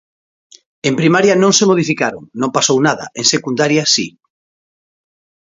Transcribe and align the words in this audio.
En 0.87 0.93
primaria 0.99 1.35
non 1.43 1.53
se 1.57 1.67
modificaron, 1.71 2.23
non 2.41 2.53
pasou 2.57 2.77
nada, 2.87 3.05
en 3.19 3.25
secundaria, 3.33 3.83
si. 3.93 4.07